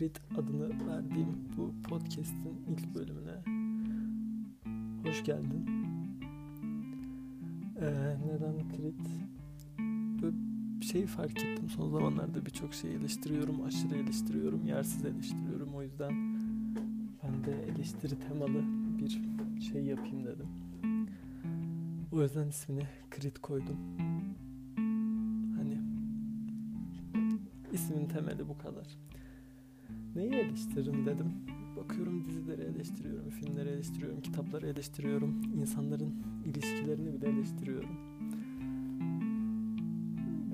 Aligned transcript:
Crit 0.00 0.20
adını 0.38 0.88
verdiğim 0.88 1.28
bu 1.56 1.74
podcast'in 1.88 2.64
ilk 2.68 2.94
bölümüne 2.94 3.36
hoş 5.04 5.24
geldin. 5.24 5.66
Ee, 7.80 8.16
neden 8.26 8.54
bir 10.80 10.86
şey 10.86 11.06
fark 11.06 11.44
ettim. 11.44 11.70
Son 11.70 11.90
zamanlarda 11.90 12.46
birçok 12.46 12.74
şey 12.74 12.94
eleştiriyorum, 12.94 13.62
aşırı 13.62 13.96
eleştiriyorum, 13.96 14.66
yersiz 14.66 15.04
eleştiriyorum. 15.04 15.74
O 15.74 15.82
yüzden 15.82 16.12
ben 17.22 17.44
de 17.44 17.64
eleştiri 17.64 18.18
temalı 18.20 18.62
bir 18.98 19.20
şey 19.62 19.84
yapayım 19.84 20.24
dedim. 20.24 20.48
O 22.12 22.22
yüzden 22.22 22.48
ismini 22.48 22.86
Crit 23.16 23.38
koydum. 23.38 23.76
Hani 25.56 25.78
ismin 27.72 28.08
temeli 28.08 28.48
bu 28.48 28.58
kadar. 28.58 29.09
Neyi 30.16 30.32
eleştiririm 30.34 31.06
dedim. 31.06 31.32
Bakıyorum 31.76 32.24
dizileri 32.24 32.62
eleştiriyorum, 32.62 33.30
filmleri 33.30 33.68
eleştiriyorum, 33.68 34.20
kitapları 34.20 34.66
eleştiriyorum, 34.66 35.42
insanların 35.54 36.14
ilişkilerini 36.44 37.14
bile 37.14 37.28
eleştiriyorum. 37.28 37.90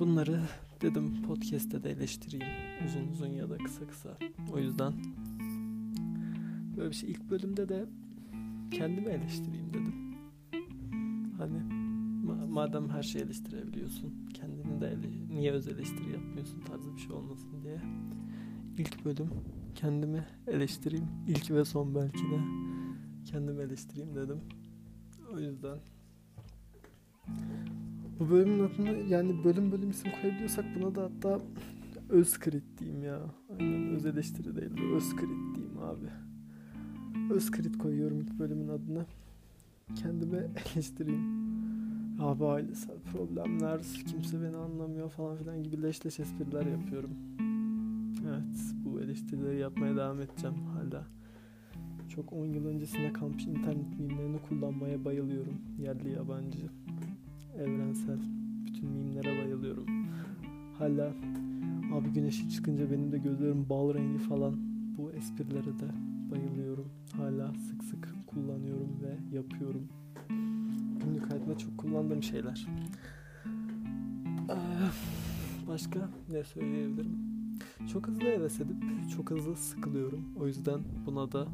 Bunları 0.00 0.41
dedim 0.83 1.23
podcast'te 1.23 1.83
de 1.83 1.91
eleştireyim. 1.91 2.47
Uzun 2.87 3.09
uzun 3.12 3.27
ya 3.27 3.50
da 3.50 3.59
kısa 3.59 3.87
kısa. 3.87 4.19
O 4.52 4.59
yüzden 4.59 4.92
böyle 6.77 6.88
bir 6.91 6.95
şey 6.95 7.11
ilk 7.11 7.30
bölümde 7.30 7.69
de 7.69 7.84
kendimi 8.70 9.09
eleştireyim 9.09 9.69
dedim. 9.69 9.95
Hani 11.38 11.59
ma- 12.27 12.50
madem 12.50 12.88
her 12.88 13.02
şeyi 13.02 13.25
eleştirebiliyorsun, 13.25 14.12
kendini 14.34 14.80
de 14.80 14.86
ele- 14.88 15.34
niye 15.34 15.52
öz 15.52 15.69
eleştiri 15.69 16.12
yapmıyorsun 16.12 16.61
tarzı 16.61 16.95
bir 16.95 17.00
şey 17.00 17.12
olmasın 17.12 17.62
diye. 17.64 17.80
İlk 18.78 19.05
bölüm 19.05 19.30
kendimi 19.74 20.24
eleştireyim. 20.46 21.06
İlk 21.28 21.50
ve 21.50 21.64
son 21.64 21.94
belki 21.94 22.19
de 22.19 22.41
kendimi 23.24 23.62
eleştireyim 23.62 24.14
dedim. 24.14 24.41
O 25.33 25.38
yüzden 25.38 25.78
bu 28.20 28.30
bölümün 28.30 28.64
adını 28.64 29.12
yani 29.12 29.44
bölüm 29.44 29.72
bölüm 29.72 29.91
isim 29.91 30.10
koyabiliyorsak 30.22 30.64
buna 30.74 30.94
da 30.94 31.02
hatta 31.02 31.41
Özkrit 32.08 32.64
diyeyim 32.78 33.02
ya. 33.02 33.20
Aynen 33.50 33.86
öz 33.86 34.06
eleştiri 34.06 34.56
değil 34.56 34.77
de 34.77 34.94
Özkrit 34.94 35.55
diyeyim 35.55 35.78
abi. 35.78 36.06
Özkrit 37.34 37.78
koyuyorum 37.78 38.20
ilk 38.20 38.38
bölümün 38.38 38.68
adını. 38.68 39.06
Kendime 39.94 40.38
eleştireyim. 40.74 41.46
Abi 42.20 42.44
ailesel 42.44 42.96
problemler, 43.12 43.80
kimse 44.06 44.42
beni 44.42 44.56
anlamıyor 44.56 45.11
falan 45.11 45.36
filan 45.36 45.62
gibi 45.62 45.83
leş 45.83 46.06
leş 46.06 46.20
espriler 46.20 46.66
yapıyorum. 46.66 47.11
Evet 48.28 48.66
bu 48.87 49.01
eleştirileri 49.01 49.59
yapmaya 49.59 49.97
devam 49.97 50.20
edeceğim 50.20 50.56
hala. 50.75 51.06
Çok 52.09 52.33
10 52.33 52.47
yıl 52.47 52.67
öncesinde 52.67 53.12
kalmış 53.12 53.47
internet 53.47 53.98
mimlerini 53.98 54.39
kullanmaya 54.48 55.05
bayılıyorum. 55.05 55.55
Yerli 55.79 56.12
yabancı, 56.12 56.67
evrensel 57.59 58.19
bütün 58.67 58.89
mimlere 58.91 59.45
bayılıyorum. 59.45 59.87
Hala 60.79 61.12
abi 61.95 62.09
güneşi 62.14 62.51
çıkınca 62.51 62.91
benim 62.91 63.12
de 63.12 63.19
gözlerim 63.19 63.69
bal 63.69 63.95
rengi 63.95 64.19
falan 64.19 64.57
bu 64.98 65.12
esprilere 65.12 65.79
de 65.79 65.89
bayılıyorum. 66.31 66.89
Hala 67.12 67.55
sık 67.55 67.84
sık 67.84 68.14
kullanıyorum 68.27 68.89
ve 69.03 69.37
yapıyorum. 69.37 69.89
Günlük 71.05 71.31
hayatımda 71.31 71.59
çok 71.59 71.79
kullandığım 71.79 72.23
şeyler. 72.23 72.67
Ee, 74.51 74.57
Başka 75.69 76.09
ne 76.31 76.45
söyleyebilirim? 76.45 77.36
Çok 77.92 78.06
hızlı 78.08 78.24
heves 78.24 78.60
edip 78.60 78.77
çok 79.16 79.30
hızlı 79.30 79.56
sıkılıyorum. 79.56 80.24
O 80.36 80.46
yüzden 80.46 80.80
buna 81.06 81.33
da 81.33 81.48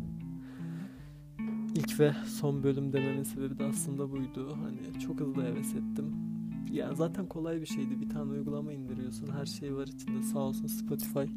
ilk 1.74 2.00
ve 2.00 2.14
son 2.26 2.62
bölüm 2.62 2.92
dememin 2.92 3.22
sebebi 3.22 3.58
de 3.58 3.64
aslında 3.64 4.10
buydu. 4.10 4.58
Hani 4.62 5.00
çok 5.00 5.20
hızlı 5.20 5.42
heves 5.42 5.74
ettim. 5.74 6.14
Yani 6.72 6.96
zaten 6.96 7.26
kolay 7.26 7.60
bir 7.60 7.66
şeydi. 7.66 8.00
Bir 8.00 8.08
tane 8.08 8.30
uygulama 8.30 8.72
indiriyorsun. 8.72 9.26
Her 9.26 9.46
şey 9.46 9.76
var 9.76 9.86
içinde. 9.86 10.22
Sağ 10.22 10.38
olsun 10.38 10.66
Spotify. 10.66 11.32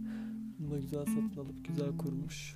Bunu 0.59 0.71
da 0.71 0.79
güzel 0.79 1.05
satın 1.05 1.41
alıp 1.41 1.65
güzel 1.67 1.97
kurmuş. 1.97 2.55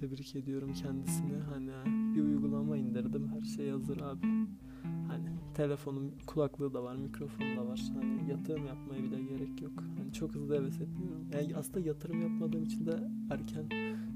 Tebrik 0.00 0.36
ediyorum 0.36 0.72
kendisini. 0.72 1.38
Hani 1.54 1.70
bir 2.14 2.22
uygulama 2.22 2.76
indirdim. 2.76 3.28
Her 3.28 3.42
şey 3.42 3.70
hazır 3.70 4.00
abi. 4.00 4.26
Telefonun 5.54 6.12
kulaklığı 6.26 6.74
da 6.74 6.82
var, 6.82 6.96
mikrofonu 6.96 7.56
da 7.56 7.66
var. 7.66 7.80
Hani 7.94 8.30
yatırım 8.30 8.66
yapmaya 8.66 9.02
bile 9.02 9.22
gerek 9.22 9.62
yok. 9.62 9.72
Hani 9.98 10.12
çok 10.12 10.34
hızlı 10.34 10.54
heves 10.54 10.80
etmiyorum. 10.80 11.26
Yani 11.32 11.56
aslında 11.56 11.80
yatırım 11.80 12.22
yapmadığım 12.22 12.64
için 12.64 12.86
de 12.86 13.08
erken 13.30 13.68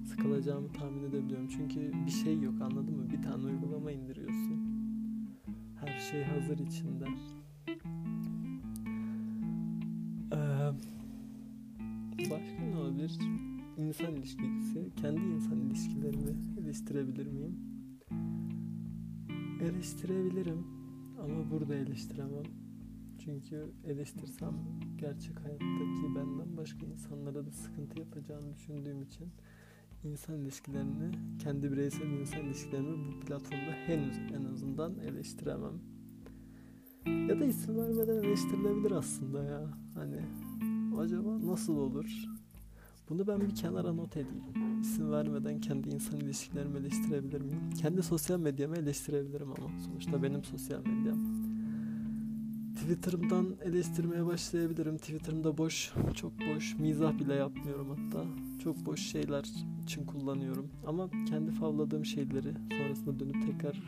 sıkılacağımı 0.05 0.73
tahmin 0.73 1.03
edebiliyorum. 1.05 1.49
Çünkü 1.49 1.93
bir 2.07 2.11
şey 2.11 2.41
yok 2.41 2.55
anladın 2.61 2.97
mı? 2.97 3.11
Bir 3.11 3.23
tane 3.23 3.45
uygulama 3.45 3.93
indiriyorsun. 3.93 4.75
Her 5.81 5.99
şey 5.99 6.25
hazır 6.25 6.59
içinde. 6.59 7.05
Ee, 10.33 10.71
başka 12.19 12.63
ne 12.71 12.77
olabilir? 12.77 13.19
İnsan 13.77 14.15
ilişkisi. 14.15 14.91
Kendi 14.97 15.21
insan 15.21 15.61
ilişkilerimi 15.61 16.61
eleştirebilir 16.61 17.27
miyim? 17.27 17.57
Eleştirebilirim 19.61 20.84
ama 21.25 21.51
burada 21.51 21.75
eleştiremem. 21.75 22.45
Çünkü 23.19 23.73
eleştirsem 23.85 24.55
gerçek 24.97 25.41
hayattaki 25.41 26.15
benden 26.17 26.57
başka 26.57 26.87
insanlara 26.87 27.47
da 27.47 27.53
sıkıntı 27.53 28.01
yapacağını 28.01 28.55
düşündüğüm 28.55 29.03
için 29.03 29.29
insan 30.05 30.41
ilişkilerini, 30.41 31.11
kendi 31.39 31.73
bireysel 31.73 32.07
insan 32.07 32.41
ilişkilerimi 32.41 32.97
bu 33.07 33.21
platformda 33.21 33.73
henüz 33.87 34.19
en 34.19 34.45
azından 34.45 34.99
eleştiremem. 34.99 35.81
Ya 37.07 37.41
da 37.41 37.45
isim 37.45 37.77
vermeden 37.77 38.17
eleştirilebilir 38.17 38.91
aslında 38.91 39.45
ya. 39.45 39.71
Hani 39.95 40.21
acaba 40.99 41.47
nasıl 41.47 41.77
olur? 41.77 42.34
Bunu 43.09 43.27
ben 43.27 43.41
bir 43.41 43.55
kenara 43.55 43.93
not 43.93 44.17
edeyim. 44.17 44.45
İsim 44.81 45.13
vermeden 45.13 45.61
kendi 45.61 45.89
insan 45.89 46.21
ilişkilerimi 46.21 46.79
eleştirebilir 46.79 47.41
miyim? 47.41 47.71
Kendi 47.81 48.03
sosyal 48.03 48.39
medyamı 48.41 48.77
eleştirebilirim 48.77 49.49
ama. 49.49 49.69
Sonuçta 49.87 50.23
benim 50.23 50.45
sosyal 50.45 50.79
medyam. 50.79 51.19
Twitter'ımdan 52.75 53.47
eleştirmeye 53.65 54.27
başlayabilirim. 54.27 54.99
Twitter'ımda 54.99 55.59
boş, 55.59 55.93
çok 56.15 56.33
boş, 56.41 56.79
mizah 56.79 57.19
bile 57.19 57.35
yapmıyorum 57.35 57.89
hatta. 57.89 58.25
Çok 58.59 58.87
boş 58.87 59.01
şeyler 59.01 59.45
için 59.83 60.07
kullanıyorum. 60.07 60.69
Ama 60.87 61.11
kendi 61.29 61.51
favladığım 61.51 62.05
şeyleri 62.05 62.55
sonrasında 62.79 63.21
dönüp 63.21 63.47
tekrar 63.47 63.83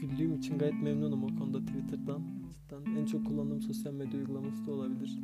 güldüğüm 0.00 0.34
için 0.34 0.58
gayet 0.58 0.82
memnunum 0.82 1.24
o 1.24 1.38
konuda 1.38 1.60
Twitter'dan. 1.66 2.22
Cidden 2.52 2.96
en 2.96 3.06
çok 3.06 3.26
kullandığım 3.26 3.62
sosyal 3.62 3.92
medya 3.92 4.20
uygulaması 4.20 4.66
da 4.66 4.72
olabilir. 4.72 5.18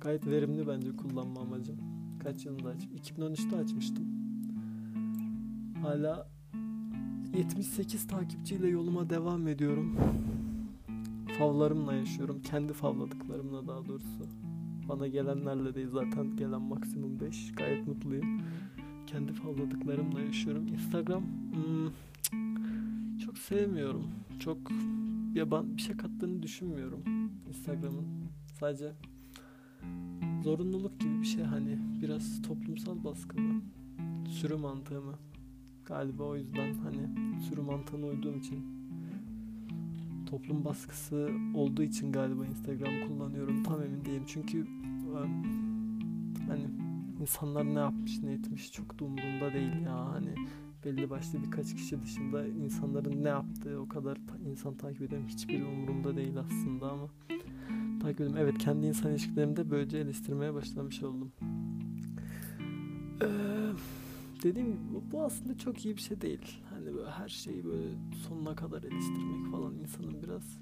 Gayet 0.00 0.26
verimli 0.26 0.66
bence 0.66 0.96
kullanma 0.96 1.40
amacım. 1.40 1.76
Kaç 2.26 2.44
yılında 2.44 2.68
açtım? 2.68 2.90
2013'te 2.96 3.56
açmıştım. 3.56 4.04
Hala 5.82 6.28
78 7.36 8.06
takipçiyle 8.06 8.68
yoluma 8.68 9.10
devam 9.10 9.48
ediyorum. 9.48 9.96
Favlarımla 11.38 11.94
yaşıyorum. 11.94 12.42
Kendi 12.42 12.72
favladıklarımla 12.72 13.66
daha 13.66 13.86
doğrusu. 13.86 14.24
Bana 14.88 15.06
gelenlerle 15.06 15.74
değil 15.74 15.88
zaten 15.92 16.36
gelen 16.36 16.62
maksimum 16.62 17.20
5. 17.20 17.52
Gayet 17.52 17.86
mutluyum. 17.86 18.42
Kendi 19.06 19.32
favladıklarımla 19.32 20.20
yaşıyorum. 20.20 20.68
Instagram 20.68 21.24
hmm, 21.52 21.90
çok 23.18 23.38
sevmiyorum. 23.38 24.10
Çok 24.40 24.58
yaban 25.34 25.76
bir 25.76 25.82
şey 25.82 25.96
kattığını 25.96 26.42
düşünmüyorum 26.42 27.02
Instagram'ın. 27.48 28.06
Sadece 28.60 28.92
zorunluluk 30.46 31.00
gibi 31.00 31.20
bir 31.20 31.26
şey 31.26 31.44
hani 31.44 31.78
biraz 32.02 32.42
toplumsal 32.42 33.04
baskı 33.04 33.40
mı? 33.40 33.62
Sürü 34.28 34.56
mantığı 34.56 35.00
mı? 35.00 35.14
Galiba 35.84 36.22
o 36.22 36.36
yüzden 36.36 36.74
hani 36.74 37.08
sürü 37.40 37.60
mantığına 37.60 38.06
uyduğum 38.06 38.38
için 38.38 38.64
toplum 40.30 40.64
baskısı 40.64 41.30
olduğu 41.54 41.82
için 41.82 42.12
galiba 42.12 42.46
Instagram 42.46 43.08
kullanıyorum 43.08 43.62
tam 43.62 43.82
emin 43.82 44.04
değilim 44.04 44.24
çünkü 44.26 44.66
hani 46.48 46.66
insanlar 47.20 47.64
ne 47.64 47.78
yapmış 47.78 48.22
ne 48.22 48.32
etmiş 48.32 48.72
çok 48.72 49.00
da 49.00 49.04
umurumda 49.04 49.52
değil 49.52 49.82
ya 49.84 50.12
hani 50.12 50.34
belli 50.84 51.10
başlı 51.10 51.42
birkaç 51.42 51.74
kişi 51.74 52.02
dışında 52.02 52.46
insanların 52.46 53.24
ne 53.24 53.28
yaptığı 53.28 53.80
o 53.80 53.88
kadar 53.88 54.18
insan 54.50 54.74
takip 54.74 55.02
ederim 55.02 55.26
hiçbiri 55.28 55.64
umurumda 55.64 56.16
değil 56.16 56.38
aslında 56.38 56.90
ama 56.90 57.08
takip 58.06 58.20
ediyorum. 58.20 58.36
Evet 58.38 58.58
kendi 58.58 58.86
insan 58.86 59.10
ilişkilerimde 59.10 59.70
böylece 59.70 59.98
eleştirmeye 59.98 60.54
başlamış 60.54 61.02
oldum. 61.02 61.32
Ee, 63.22 63.26
dediğim 64.42 64.68
gibi 64.68 65.12
bu 65.12 65.22
aslında 65.22 65.58
çok 65.58 65.84
iyi 65.84 65.96
bir 65.96 66.00
şey 66.00 66.20
değil. 66.20 66.60
Hani 66.70 66.94
böyle 66.94 67.10
her 67.10 67.28
şeyi 67.28 67.64
böyle 67.64 67.88
sonuna 68.28 68.56
kadar 68.56 68.82
eleştirmek 68.82 69.50
falan 69.50 69.74
insanın 69.74 70.22
biraz 70.22 70.58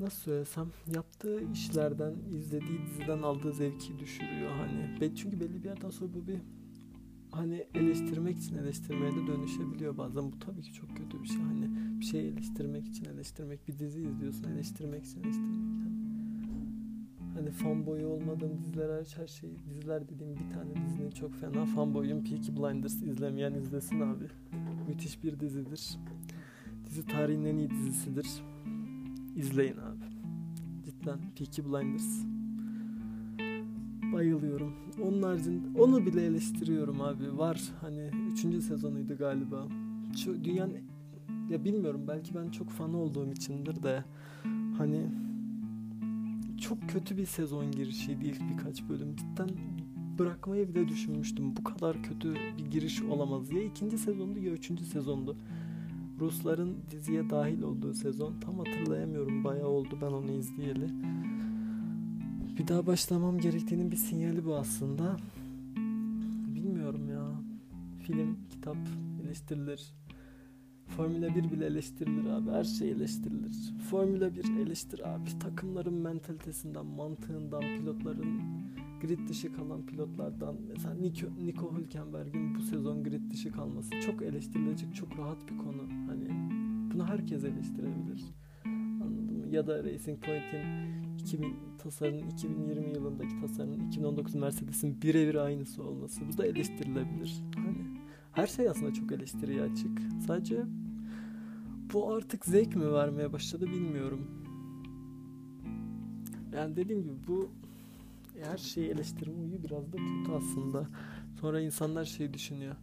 nasıl 0.00 0.22
söylesem 0.22 0.66
yaptığı 0.94 1.52
işlerden 1.52 2.14
izlediği 2.32 2.78
diziden 2.86 3.22
aldığı 3.22 3.52
zevki 3.52 3.98
düşürüyor 3.98 4.50
hani. 4.50 5.14
Çünkü 5.16 5.40
belli 5.40 5.62
bir 5.62 5.68
yerden 5.68 5.90
sonra 5.90 6.14
bu 6.14 6.26
bir 6.26 6.40
hani 7.36 7.66
eleştirmek 7.74 8.38
için 8.38 8.56
eleştirmeye 8.56 9.12
de 9.12 9.26
dönüşebiliyor 9.26 9.96
bazen. 9.96 10.32
Bu 10.32 10.38
tabii 10.38 10.62
ki 10.62 10.72
çok 10.72 10.96
kötü 10.96 11.22
bir 11.22 11.28
şey. 11.28 11.40
Hani 11.42 11.70
bir 12.00 12.04
şey 12.04 12.28
eleştirmek 12.28 12.88
için 12.88 13.04
eleştirmek, 13.04 13.68
bir 13.68 13.78
dizi 13.78 14.02
izliyorsun 14.02 14.44
eleştirmek 14.44 15.04
için 15.04 15.20
eleştirmek. 15.20 15.54
Yani 15.54 16.04
hani 17.34 17.50
fanboy 17.50 18.06
olmadığım 18.06 18.58
diziler 18.58 18.88
hariç 18.88 19.16
her 19.16 19.26
şey 19.26 19.50
diziler 19.70 20.08
dediğim 20.08 20.34
bir 20.34 20.54
tane 20.54 20.86
dizinin 20.86 21.10
çok 21.10 21.34
fena 21.34 21.66
fanboyum 21.66 22.24
Peaky 22.24 22.52
Blinders 22.52 23.02
izlemeyen 23.02 23.54
izlesin 23.54 24.00
abi. 24.00 24.24
Müthiş 24.88 25.24
bir 25.24 25.40
dizidir. 25.40 25.98
Dizi 26.86 27.06
tarihinin 27.06 27.44
en 27.44 27.58
iyi 27.58 27.70
dizisidir. 27.70 28.42
İzleyin 29.36 29.76
abi. 29.76 30.04
Cidden 30.84 31.18
Peaky 31.36 31.62
Blinders. 31.62 32.33
Bayılıyorum. 34.14 34.72
Onun 35.02 35.22
haricinde 35.22 35.80
onu 35.80 36.06
bile 36.06 36.26
eleştiriyorum 36.26 37.00
abi. 37.00 37.38
Var 37.38 37.62
hani 37.80 38.10
3. 38.32 38.64
sezonuydu 38.64 39.16
galiba. 39.16 39.68
Şu 40.16 40.44
dünyanın 40.44 40.76
ya 41.50 41.64
bilmiyorum 41.64 42.04
belki 42.08 42.34
ben 42.34 42.50
çok 42.50 42.70
fan 42.70 42.94
olduğum 42.94 43.32
içindir 43.32 43.82
de 43.82 44.04
hani 44.78 45.10
çok 46.60 46.88
kötü 46.88 47.16
bir 47.16 47.26
sezon 47.26 47.70
girişiydi 47.70 48.26
ilk 48.26 48.40
birkaç 48.52 48.88
bölüm. 48.88 49.16
Cidden 49.16 49.48
bırakmayı 50.18 50.68
bile 50.68 50.88
düşünmüştüm. 50.88 51.56
Bu 51.56 51.64
kadar 51.64 52.02
kötü 52.02 52.34
bir 52.34 52.70
giriş 52.70 53.02
olamaz. 53.02 53.52
Ya 53.52 53.62
ikinci 53.62 53.98
sezondu 53.98 54.38
ya 54.38 54.52
üçüncü 54.52 54.84
sezondu. 54.84 55.36
Rusların 56.20 56.76
diziye 56.90 57.30
dahil 57.30 57.62
olduğu 57.62 57.94
sezon. 57.94 58.34
Tam 58.40 58.58
hatırlayamıyorum. 58.58 59.44
Bayağı 59.44 59.68
oldu 59.68 59.98
ben 60.02 60.12
onu 60.12 60.30
izleyeli. 60.30 60.86
Bir 62.58 62.68
daha 62.68 62.86
başlamam 62.86 63.38
gerektiğinin 63.38 63.90
bir 63.90 63.96
sinyali 63.96 64.44
bu 64.44 64.56
aslında. 64.56 65.16
Bilmiyorum 66.54 67.10
ya. 67.10 67.30
Film, 68.06 68.36
kitap 68.50 68.76
eleştirilir. 69.24 69.92
Formula 70.86 71.34
1 71.34 71.50
bile 71.50 71.66
eleştirilir 71.66 72.30
abi. 72.30 72.50
Her 72.50 72.64
şey 72.64 72.90
eleştirilir. 72.90 73.72
Formula 73.90 74.36
1 74.36 74.44
eleştir 74.66 75.14
abi. 75.14 75.38
Takımların 75.38 75.94
mentalitesinden, 75.94 76.86
mantığından, 76.86 77.60
pilotların 77.60 78.40
grid 79.00 79.28
dışı 79.28 79.52
kalan 79.52 79.86
pilotlardan 79.86 80.56
mesela 80.68 80.94
Nico, 80.94 81.26
Nico 81.44 81.76
Hülkenberg'in 81.78 82.54
bu 82.54 82.62
sezon 82.62 83.04
grid 83.04 83.30
dışı 83.30 83.52
kalması 83.52 83.90
çok 84.06 84.22
eleştirilecek 84.22 84.94
çok 84.94 85.18
rahat 85.18 85.48
bir 85.48 85.58
konu. 85.58 85.82
Hani 86.06 86.28
bunu 86.94 87.06
herkes 87.08 87.44
eleştirebilir. 87.44 88.24
Anladın 88.64 89.38
mı? 89.38 89.48
Ya 89.50 89.66
da 89.66 89.84
Racing 89.84 90.24
Point'in 90.24 91.03
2000 91.24 91.56
tasarının 91.78 92.30
2020 92.30 92.94
yılındaki 92.94 93.40
tasarının 93.40 93.88
2019 93.88 94.34
Mercedes'in 94.34 95.02
birebir 95.02 95.34
aynısı 95.34 95.82
olması. 95.82 96.20
Bu 96.32 96.38
da 96.38 96.46
eleştirilebilir. 96.46 97.42
Hani 97.54 97.76
her 98.32 98.46
şey 98.46 98.68
aslında 98.68 98.94
çok 98.94 99.12
eleştiriye 99.12 99.62
açık. 99.62 99.98
Sadece 100.26 100.64
bu 101.92 102.12
artık 102.12 102.44
zevk 102.44 102.76
mi 102.76 102.92
vermeye 102.92 103.32
başladı 103.32 103.66
bilmiyorum. 103.66 104.20
Yani 106.54 106.76
dediğim 106.76 107.02
gibi 107.02 107.14
bu 107.28 107.48
her 108.42 108.58
şeyi 108.58 108.90
eleştirme 108.90 109.42
uyu 109.42 109.62
biraz 109.64 109.92
da 109.92 109.96
kötü 109.96 110.32
aslında. 110.32 110.88
Sonra 111.40 111.60
insanlar 111.60 112.04
şey 112.04 112.34
düşünüyor. 112.34 112.76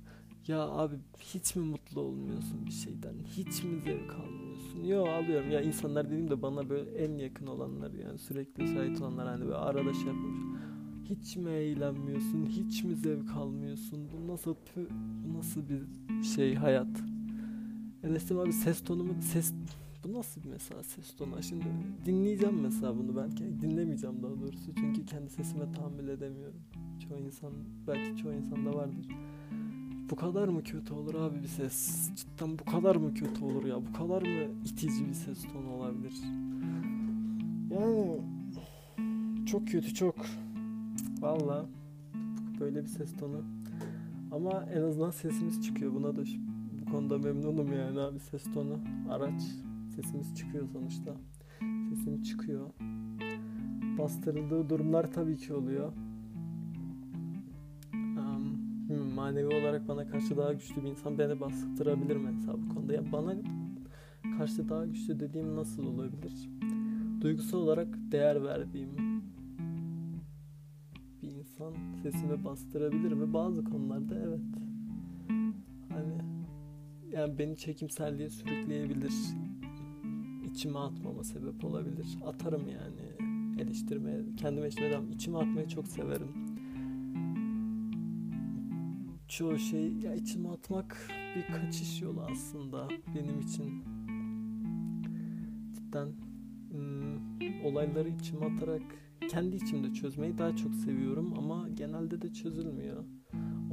Ya 0.48 0.62
abi 0.62 0.96
hiç 1.20 1.56
mi 1.56 1.66
mutlu 1.66 2.02
olmuyorsun 2.02 2.66
bir 2.66 2.72
şeyden? 2.72 3.14
Hiç 3.38 3.64
mi 3.64 3.82
zevk 3.86 4.12
almıyorsun? 4.72 4.84
Yo 4.84 5.06
alıyorum. 5.06 5.52
Ya 5.52 5.62
insanlar 5.62 6.06
dediğim 6.06 6.30
de 6.30 6.42
bana 6.42 6.70
böyle 6.70 6.92
en 6.92 7.18
yakın 7.18 7.48
olanlar 7.48 7.92
yani 7.94 8.20
sürekli 8.20 8.68
şahit 8.68 9.02
olanlar 9.02 9.28
hani 9.28 9.46
böyle 9.46 9.56
arada 9.56 9.94
şey 9.94 10.06
yapmış. 10.06 10.62
Hiç 11.10 11.36
mi 11.38 11.52
eğlenmiyorsun? 11.52 12.46
Hiç 12.46 12.84
mi 12.84 12.96
zevk 12.96 13.32
almıyorsun? 13.32 14.10
Bu 14.12 14.32
nasıl 14.32 14.56
bu 14.76 15.38
nasıl 15.38 15.62
bir 15.70 15.84
şey 16.24 16.56
hayat? 16.56 17.04
Enes'im 18.04 18.40
abi 18.40 18.54
ses 18.54 18.84
tonumu 18.84 19.14
ses 19.22 19.54
bu 20.04 20.14
nasıl 20.14 20.44
bir 20.44 20.50
mesela 20.50 20.84
ses 20.84 21.16
tonu? 21.16 21.44
Şimdi 21.44 21.66
dinleyeceğim 22.06 22.62
mesela 22.62 22.98
bunu 22.98 23.16
belki 23.16 23.62
dinlemeyeceğim 23.62 24.24
daha 24.24 24.32
doğrusu 24.32 24.76
çünkü 24.76 25.06
kendi 25.06 25.30
sesime 25.30 25.72
tahammül 25.72 26.08
edemiyorum. 26.08 26.62
Çoğu 27.00 27.20
insan 27.20 27.52
belki 27.88 28.18
çoğu 28.18 28.34
insanda 28.34 28.74
vardır. 28.76 29.08
Bu 30.12 30.16
kadar 30.16 30.48
mı 30.48 30.64
kötü 30.64 30.94
olur 30.94 31.16
abi 31.16 31.44
bir 31.44 31.48
ses? 31.48 32.10
Cidden 32.16 32.60
bu 32.60 32.66
kadar 32.66 32.96
mı 32.96 33.14
kötü 33.14 33.44
olur 33.46 33.66
ya? 33.66 33.76
Bu 33.76 33.94
kadar 33.94 34.22
mı 34.22 34.52
itici 34.66 35.08
bir 35.08 35.14
ses 35.14 35.44
tonu 35.54 35.70
olabilir? 35.70 36.14
Yani 37.72 38.22
çok 39.46 39.68
kötü 39.68 39.94
çok. 39.94 40.16
Valla 41.20 41.66
böyle 42.60 42.84
bir 42.84 42.88
ses 42.88 43.18
tonu. 43.18 43.42
Ama 44.32 44.66
en 44.76 44.82
azından 44.82 45.12
sesimiz 45.12 45.64
çıkıyor. 45.64 45.94
Buna 45.94 46.16
da 46.16 46.24
bu 46.82 46.92
konuda 46.92 47.18
memnunum 47.18 47.74
yani 47.74 48.00
abi 48.00 48.20
ses 48.20 48.44
tonu. 48.54 48.80
Araç 49.10 49.42
sesimiz 49.96 50.36
çıkıyor 50.36 50.68
sonuçta. 50.74 51.16
Sesim 51.90 52.22
çıkıyor. 52.22 52.70
Bastırıldığı 53.98 54.70
durumlar 54.70 55.12
tabii 55.12 55.38
ki 55.38 55.54
oluyor. 55.54 55.94
Manevi 59.22 59.48
olarak 59.48 59.88
bana 59.88 60.08
karşı 60.08 60.38
daha 60.38 60.54
güçlü 60.54 60.84
bir 60.84 60.90
insan 60.90 61.20
beni 61.20 61.40
bastırabilir 61.40 62.16
mesela 62.16 62.54
bu 62.62 62.74
konuda. 62.74 62.94
Ya 62.94 63.12
bana 63.12 63.36
karşı 64.38 64.70
daha 64.70 64.86
güçlü 64.86 65.20
dediğim 65.20 65.56
nasıl 65.56 65.86
olabilir? 65.86 66.50
Duygusal 67.22 67.58
olarak 67.58 67.88
değer 68.12 68.44
verdiğim 68.44 68.90
bir 71.22 71.32
insan 71.32 71.74
sesimi 72.04 72.46
bastırabilir 72.46 73.12
mi? 73.12 73.34
Bazı 73.34 73.64
konularda 73.64 74.16
evet. 74.16 74.42
Hani 75.90 76.18
yani 77.12 77.40
beni 77.40 77.58
çekimselliğe 77.58 78.30
sürükleyebilir 78.30 79.14
içime 80.52 80.80
atmama 80.80 81.24
sebep 81.24 81.66
olabilir. 81.66 82.18
Atarım 82.26 82.68
yani 82.68 83.32
eleştirmeye, 83.62 84.22
kendime 84.38 84.66
eleştirmeden 84.66 85.12
içime 85.12 85.38
atmayı 85.38 85.68
çok 85.68 85.88
severim. 85.88 86.51
Çoğu 89.32 89.60
şey 89.60 89.94
ya 89.94 90.16
içime 90.16 90.50
atmak 90.50 90.98
bir 91.36 91.54
kaçış 91.56 92.02
yolu 92.02 92.22
aslında 92.22 92.88
benim 93.16 93.40
için. 93.40 93.84
Cidden 95.76 96.08
hmm, 96.72 97.66
olayları 97.66 98.10
içime 98.10 98.46
atarak 98.46 98.82
kendi 99.30 99.56
içimde 99.56 99.94
çözmeyi 99.94 100.38
daha 100.38 100.56
çok 100.56 100.76
seviyorum 100.76 101.34
ama 101.38 101.70
genelde 101.70 102.22
de 102.22 102.34
çözülmüyor. 102.34 103.04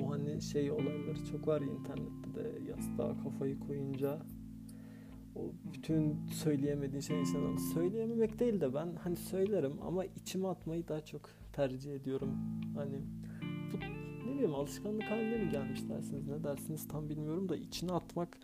O 0.02 0.10
hani 0.10 0.42
şey 0.42 0.70
olayları 0.70 1.24
çok 1.24 1.48
var 1.48 1.60
ya 1.60 1.72
internette 1.72 2.34
de 2.34 2.70
yastığa 2.70 3.18
kafayı 3.22 3.58
koyunca 3.58 4.22
o 5.34 5.52
bütün 5.74 6.26
söyleyemediğin 6.26 7.00
şey 7.00 7.20
insanın 7.20 7.56
söyleyememek 7.56 8.38
değil 8.38 8.60
de 8.60 8.74
ben 8.74 8.94
hani 9.02 9.16
söylerim 9.16 9.72
ama 9.82 10.04
içime 10.04 10.48
atmayı 10.48 10.88
daha 10.88 11.00
çok 11.00 11.30
tercih 11.52 11.94
ediyorum. 11.94 12.30
Hani 12.76 13.00
bileyim 14.38 14.54
alışkanlık 14.54 15.04
haline 15.04 15.36
mi 15.36 15.50
gelmiş 15.50 15.80
dersiniz 15.88 16.26
ne 16.28 16.44
dersiniz 16.44 16.88
tam 16.88 17.08
bilmiyorum 17.08 17.48
da 17.48 17.56
içine 17.56 17.92
atmak 17.92 18.38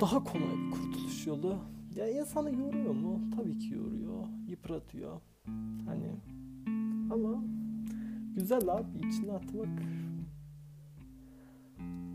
daha 0.00 0.24
kolay 0.24 0.56
bir 0.66 0.70
kurtuluş 0.70 1.26
yolu. 1.26 1.58
Ya 1.96 2.20
insanı 2.20 2.50
yoruyor 2.50 2.94
mu? 2.94 3.20
Tabii 3.36 3.58
ki 3.58 3.74
yoruyor, 3.74 4.26
yıpratıyor. 4.48 5.20
Hani 5.86 6.10
ama 7.10 7.44
güzel 8.34 8.68
abi 8.68 8.98
içine 9.08 9.32
atmak 9.32 9.68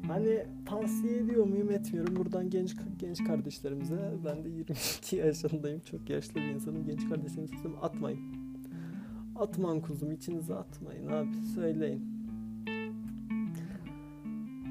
Hani 0.08 0.46
tavsiye 0.66 1.18
ediyor 1.18 1.46
muyum 1.46 1.72
etmiyorum. 1.72 2.16
Buradan 2.16 2.50
genç 2.50 2.76
genç 2.98 3.24
kardeşlerimize 3.24 4.14
ben 4.26 4.44
de 4.44 4.50
22 4.50 5.16
yaşındayım. 5.16 5.80
Çok 5.80 6.10
yaşlı 6.10 6.36
bir 6.36 6.42
insanım. 6.42 6.86
Genç 6.86 7.10
kardeşlerimize 7.10 7.70
atmayın. 7.82 8.20
Atman 9.36 9.82
kuzum 9.82 10.12
içinize 10.12 10.56
atmayın 10.56 11.08
abi 11.08 11.36
söyleyin. 11.56 12.15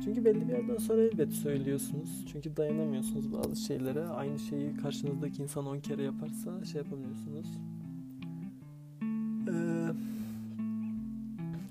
Çünkü 0.04 0.24
belli 0.24 0.48
bir 0.48 0.52
yerden 0.52 0.76
sonra 0.76 1.02
elbet 1.02 1.32
söylüyorsunuz. 1.32 2.24
Çünkü 2.32 2.56
dayanamıyorsunuz 2.56 3.32
bazı 3.32 3.56
şeylere. 3.56 4.06
Aynı 4.06 4.38
şeyi 4.38 4.76
karşınızdaki 4.76 5.42
insan 5.42 5.66
10 5.66 5.80
kere 5.80 6.02
yaparsa 6.02 6.64
şey 6.64 6.82
yapamıyorsunuz. 6.82 7.46
Ee, 9.48 9.88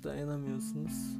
dayanamıyorsunuz. 0.04 1.16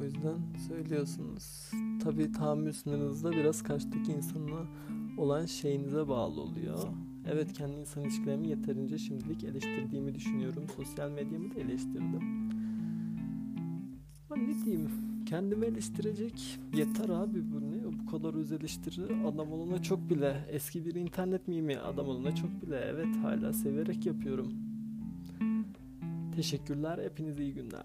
O 0.00 0.04
yüzden 0.04 0.36
söylüyorsunuz. 0.68 1.70
Tabii 2.02 2.32
tahammül 2.32 2.72
sınırınız 2.72 3.24
da 3.24 3.32
biraz 3.32 3.62
karşıdaki 3.62 4.12
insanla 4.12 4.66
olan 5.18 5.46
şeyinize 5.46 6.08
bağlı 6.08 6.40
oluyor. 6.40 6.78
Evet 7.32 7.52
kendi 7.52 7.76
insan 7.76 8.02
ilişkilerimi 8.02 8.48
yeterince 8.48 8.98
şimdilik 8.98 9.44
eleştirdiğimi 9.44 10.14
düşünüyorum. 10.14 10.64
Sosyal 10.76 11.10
medyamı 11.10 11.54
da 11.54 11.60
eleştirdim. 11.60 12.50
Ama 14.30 14.42
ne 14.42 14.64
diyeyim? 14.64 15.13
Kendimi 15.26 15.66
eleştirecek 15.66 16.58
yeter 16.74 17.08
abi 17.08 17.52
bu 17.52 17.60
ne? 17.60 17.98
Bu 17.98 18.10
kadar 18.10 18.34
öz 18.34 18.52
eleştiri 18.52 19.26
adam 19.26 19.52
olana 19.52 19.82
çok 19.82 20.10
bile. 20.10 20.46
Eski 20.50 20.86
bir 20.86 20.94
internet 20.94 21.48
mimi 21.48 21.78
adam 21.78 22.08
olana 22.08 22.34
çok 22.34 22.62
bile. 22.62 22.80
Evet 22.84 23.16
hala 23.22 23.52
severek 23.52 24.06
yapıyorum. 24.06 24.52
Teşekkürler. 26.36 27.00
Hepinize 27.04 27.42
iyi 27.42 27.54
günler. 27.54 27.84